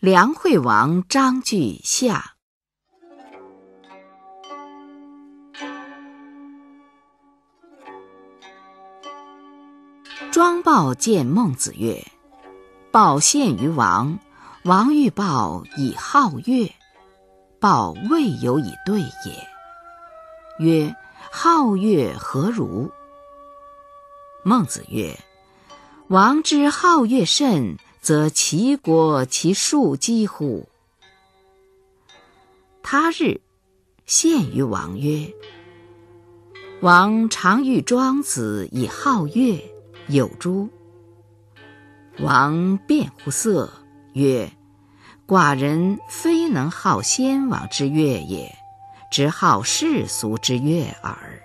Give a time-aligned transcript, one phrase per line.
[0.00, 2.36] 梁惠王章句下。
[10.32, 12.02] 庄豹见孟子曰
[12.90, 14.18] ：“豹献于王，
[14.64, 16.72] 王欲报以好乐，
[17.60, 19.46] 报未有以对也。
[20.60, 20.96] 曰：
[21.30, 22.90] 好乐何如？”
[24.44, 25.14] 孟子曰
[26.08, 30.68] ：“王之好乐甚，则其国其庶几乎？”
[32.82, 33.40] 他日，
[34.06, 35.32] 献于王曰
[36.82, 39.62] ：“王常遇庄子以好乐。”
[40.08, 40.68] 有诸？
[42.18, 43.72] 王辩乎色，
[44.14, 44.50] 曰
[45.24, 48.52] ：“寡人非能好先王之乐也，
[49.12, 51.40] 只好世俗之乐耳。”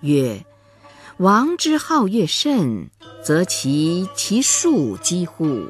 [0.00, 0.44] 曰
[1.18, 2.90] ：“王之好乐甚，
[3.24, 5.68] 则其其数几乎？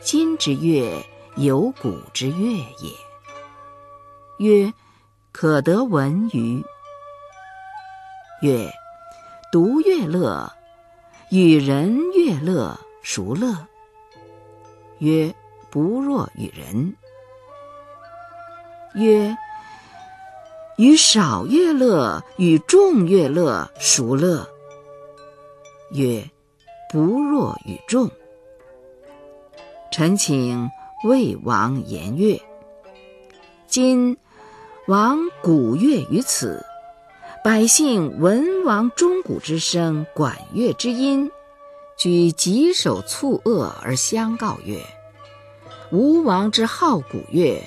[0.00, 1.04] 今之乐，
[1.36, 2.92] 有古之乐也。”
[4.38, 4.72] 曰
[5.32, 6.64] ：“可得闻于？”
[8.42, 8.70] 曰。
[9.52, 10.50] 独乐乐，
[11.28, 13.66] 与人乐乐，孰乐？
[14.96, 15.34] 曰：
[15.70, 16.96] 不若与人。
[18.94, 19.36] 曰：
[20.78, 24.48] 与少乐乐，与众乐乐，孰乐？
[25.90, 26.30] 曰：
[26.92, 28.10] 不若与众。
[29.90, 30.70] 臣请
[31.04, 32.40] 魏王言乐。
[33.66, 34.18] 今
[34.86, 36.64] 王鼓乐于此。
[37.42, 41.32] 百姓闻王钟鼓之声，管乐之音，
[41.96, 44.80] 举棘手蹴恶而相告曰
[45.90, 47.64] ：“吴王之好鼓乐，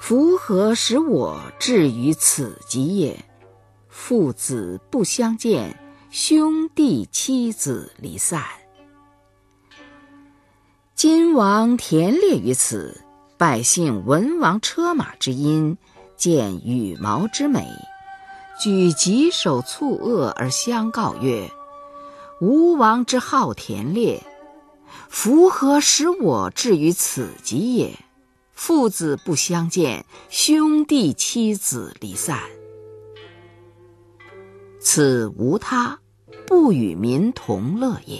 [0.00, 3.24] 夫何使我至于此极也？
[3.88, 5.76] 父子不相见，
[6.10, 8.44] 兄弟妻子离散。
[10.96, 13.02] 今王田猎于此，
[13.36, 15.76] 百姓闻王车马之音，
[16.16, 17.68] 见羽毛之美。”
[18.58, 21.50] 举棘手蹴恶而相告曰
[22.40, 24.22] ：“吴王之好田猎，
[25.10, 27.98] 夫何使我至于此极也？
[28.52, 32.40] 父子不相见，兄弟妻子离散。
[34.80, 35.98] 此无他，
[36.46, 38.18] 不与民同乐也。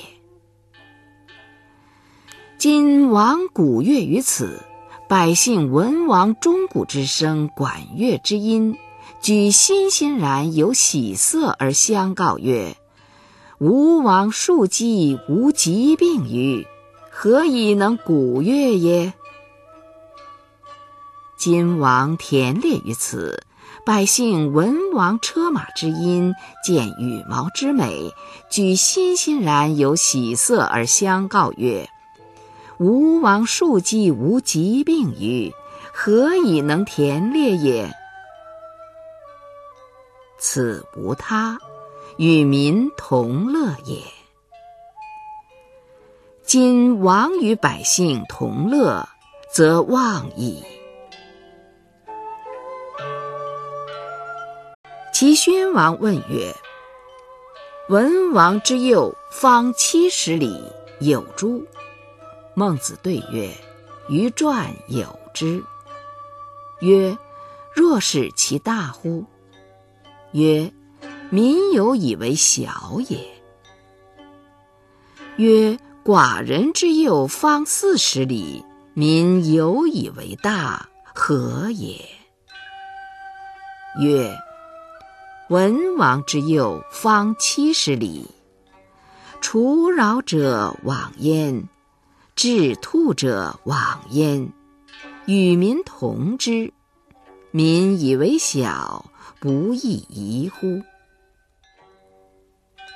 [2.58, 4.62] 今王鼓乐于此，
[5.08, 8.78] 百姓闻王钟鼓之声，管乐之音。”
[9.20, 12.76] 举欣欣然有喜色而相告曰
[13.58, 16.66] ：“吴王庶几无疾病于，
[17.10, 19.12] 何以能鼓乐耶？”
[21.36, 23.42] 今王田猎于此，
[23.84, 26.34] 百姓闻王车马之音，
[26.64, 28.12] 见羽毛之美，
[28.50, 31.88] 举欣欣然有喜色而相告曰
[32.78, 35.52] ：“吴王庶几无疾病于，
[35.92, 37.90] 何以能田猎也？”
[40.38, 41.58] 此无他，
[42.18, 44.02] 与民同乐也。
[46.44, 49.08] 今王与百姓同乐，
[49.50, 50.62] 则忘矣。
[55.12, 56.54] 齐宣王问曰
[57.88, 60.62] ：“文王之右方七十里，
[61.00, 61.64] 有诸？”
[62.58, 63.54] 孟子对曰
[64.08, 65.62] ：“于传有之。”
[66.80, 67.18] 曰
[67.76, 69.26] ：“若是其大乎？”
[70.32, 70.72] 曰：
[71.28, 73.28] 民有以为小也。
[75.36, 82.02] 曰：寡人之右方四十里，民有以为大，何也？
[84.00, 84.34] 曰：
[85.50, 88.30] 文王之右方七十里，
[89.42, 91.68] 除扰者往焉，
[92.36, 94.52] 治兔者往焉，
[95.24, 96.70] 与民同之，
[97.50, 99.10] 民以为小。
[99.40, 100.82] 不亦宜乎？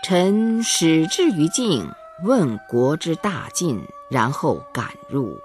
[0.02, 1.88] 臣始至于境，
[2.24, 5.38] 问国之大晋，然后敢入。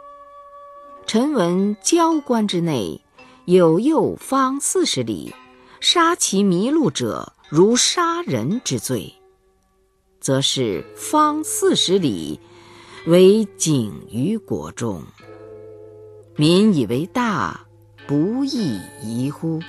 [1.06, 3.00] 臣闻交关之内，
[3.46, 5.34] 有右方四十里，
[5.80, 9.14] 杀其迷路者，如杀人之罪，
[10.20, 12.40] 则是方四十里，
[13.08, 15.04] 为景于国中。
[16.36, 17.68] 民以为大，
[18.08, 19.60] 不亦宜乎？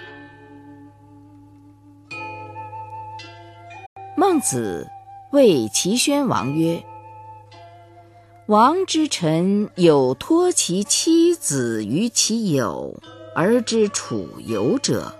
[4.16, 4.88] 孟子
[5.32, 6.82] 谓齐宣王曰
[8.48, 12.98] ：“王之臣有托其妻子于其友
[13.34, 15.14] 而知楚游者，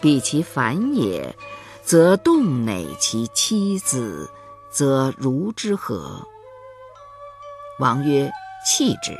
[0.00, 1.34] 必其反也，
[1.82, 4.30] 则动馁其妻子，
[4.70, 6.24] 则如之何？”
[7.82, 8.30] 王曰
[8.64, 9.18] ：“弃之。”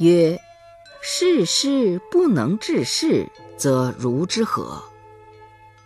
[0.00, 0.40] 曰：
[1.02, 4.82] 事事不能治事，则如之何？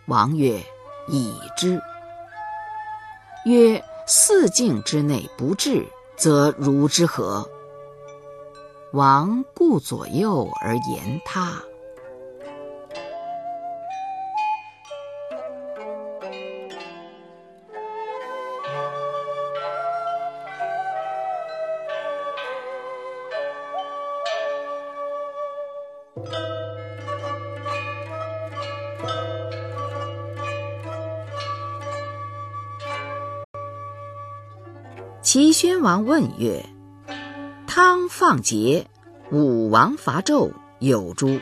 [0.06, 0.62] 王曰：
[1.08, 1.82] 已之。
[3.44, 7.50] 曰：四境之内不治，则如之何？
[8.92, 11.60] 王顾左右而言他。
[35.32, 36.62] 齐宣王问曰
[37.66, 38.84] ：“汤放桀，
[39.30, 41.40] 武王伐纣，有诸？”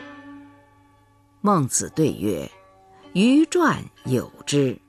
[1.41, 2.49] 孟子对曰
[3.11, 4.79] ：“于传有之。”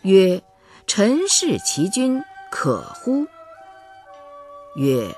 [0.00, 0.42] 曰
[0.88, 3.26] ：“臣视其君，可乎？”
[4.76, 5.14] 曰：“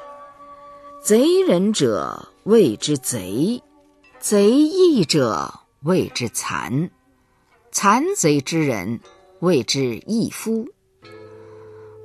[1.01, 3.63] 贼人者谓之贼，
[4.19, 6.91] 贼义者谓之残，
[7.71, 8.99] 残贼之人
[9.39, 10.67] 谓之义夫。”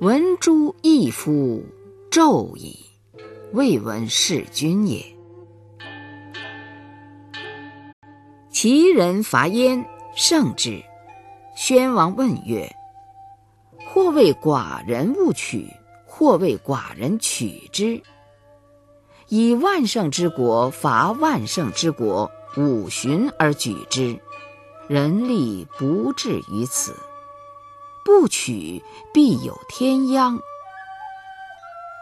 [0.02, 1.62] 闻诸义夫，
[2.10, 2.76] 纣矣，
[3.52, 5.00] 未闻弑君也。
[8.50, 10.82] 其人伐燕，胜之。
[11.54, 12.68] 宣王问曰
[13.86, 15.68] ：“或谓寡人勿取，
[16.04, 18.02] 或谓寡人取之。
[19.28, 24.18] 以万乘之国伐万乘之国，五旬而举之，
[24.88, 26.92] 人力不至于此。”
[28.04, 28.82] 不取，
[29.12, 30.38] 必有天殃。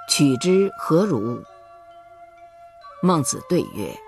[0.09, 1.43] 取之何如？
[3.03, 3.99] 孟子对曰：“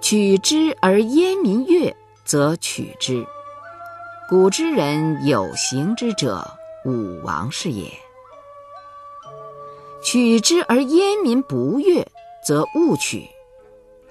[0.00, 3.26] 取之而燕民悦，则取之。
[4.28, 6.46] 古之人有行之者，
[6.84, 7.90] 武王是也。
[10.02, 12.06] 取之而燕民不悦，
[12.44, 13.26] 则勿取。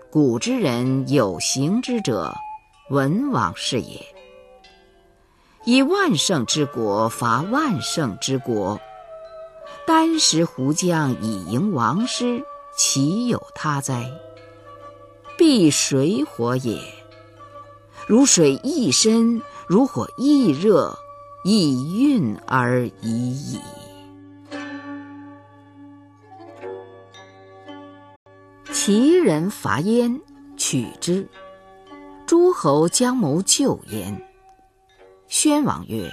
[0.09, 2.33] 古之人有行之者，
[2.89, 4.03] 文王是也。”
[5.67, 8.79] 以万乘之国伐万乘之国，
[9.85, 12.41] 箪食胡将以迎王师，
[12.77, 14.09] 岂有他哉？
[15.37, 16.79] 必水火也。
[18.07, 20.97] 如水亦深，如火亦热，
[21.43, 23.59] 亦运而已矣。
[28.71, 30.21] 齐人伐燕，
[30.55, 31.27] 取之。
[32.25, 34.23] 诸侯将谋救燕。
[35.27, 36.11] 宣王曰：“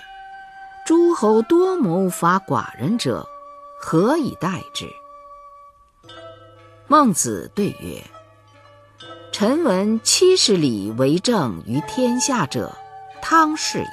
[0.84, 3.28] 诸侯多谋伐寡人者，
[3.80, 4.86] 何以待之？”
[6.88, 8.02] 孟子对曰
[9.32, 12.76] ：“臣闻七十里为政于天下者，
[13.22, 13.86] 汤氏也；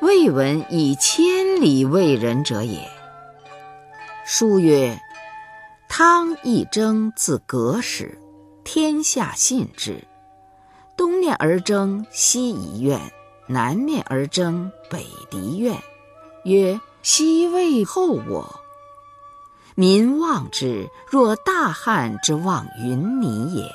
[0.00, 2.90] 未闻以千里为人者也。”
[4.26, 5.00] 书曰
[5.88, 8.18] ：“汤一争自革始，
[8.64, 10.02] 天下信之。
[10.96, 13.00] 东面而争，西夷怨。”
[13.46, 15.82] 南面而争，北狄怨，
[16.44, 18.60] 曰：“西魏后我。”
[19.76, 23.70] 民望之，若大汉之望云霓也。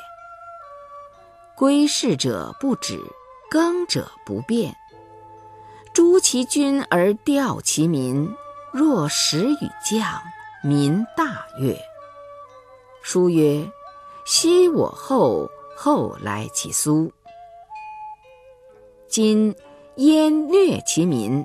[1.56, 3.00] 归事者不止，
[3.52, 4.76] 耕者不变。
[5.94, 8.34] 诛其君而吊其民，
[8.72, 10.22] 若使与将，
[10.64, 11.78] 民大悦。
[13.02, 13.70] 书曰
[14.26, 17.12] ：“昔我后，后来其苏。”
[19.22, 19.54] 今
[19.98, 21.44] 燕虐其民，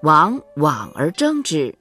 [0.00, 1.76] 王往而争之，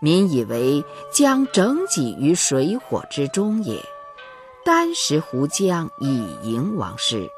[0.00, 3.80] 民以为将整己于水火之中也。
[4.64, 7.30] 箪食胡将以迎王师。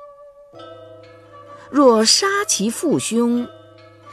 [1.70, 3.46] 若杀其父兄，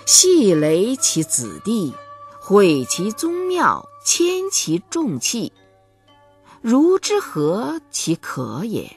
[0.06, 1.94] 系累其子弟，
[2.42, 5.54] 毁其宗庙，迁其重器，
[6.60, 8.92] 如之何其可也？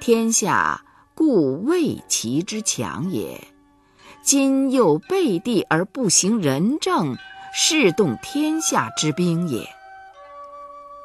[0.00, 0.82] 天下。
[1.14, 3.48] 故畏其之强也。
[4.22, 7.16] 今又背地而不行仁政，
[7.52, 9.68] 是动天下之兵也。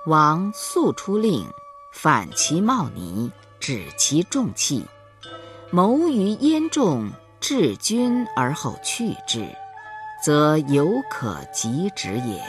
[0.05, 1.45] 王速出令，
[1.93, 4.85] 反其茂尼，止其重器，
[5.71, 7.09] 谋于燕众，
[7.39, 9.47] 治君而后去之，
[10.23, 12.41] 则犹可及止也。